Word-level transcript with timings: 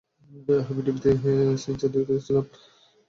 আমি 0.61 0.81
টিভিতে 0.85 1.09
সিনচান 1.57 1.89
দেখতে 1.93 2.11
যাচ্ছিলাম। 2.15 2.45